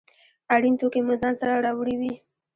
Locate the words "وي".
1.99-2.13